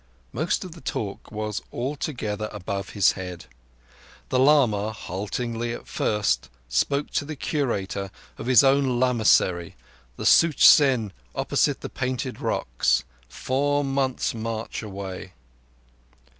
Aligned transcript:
Most 0.33 0.63
of 0.63 0.71
the 0.71 0.81
talk 0.81 1.29
was 1.31 1.61
altogether 1.71 2.49
above 2.51 2.89
his 2.97 3.11
head. 3.11 3.45
The 4.29 4.39
lama, 4.39 4.91
haltingly 4.93 5.73
at 5.73 5.85
first, 5.87 6.49
spoke 6.67 7.11
to 7.11 7.23
the 7.23 7.35
Curator 7.35 8.09
of 8.39 8.47
his 8.47 8.63
own 8.63 8.99
lamassery, 8.99 9.75
the 10.17 10.25
Such 10.25 10.65
zen, 10.67 11.13
opposite 11.35 11.81
the 11.81 11.87
Painted 11.89 12.41
Rocks, 12.41 13.03
four 13.29 13.83
months' 13.83 14.33
march 14.33 14.81
away. 14.81 15.33